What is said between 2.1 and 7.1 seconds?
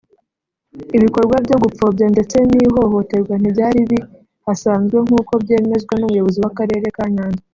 ndetse n’ihohoterwa ntibyari bihasanzwe nk’uko byemezwa n’Umuyobozi w’Akarere ka